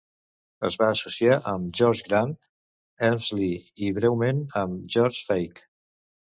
[0.69, 2.33] Es va associar amb George Grant
[3.11, 5.67] Elmslie i, breument, amb George Feick.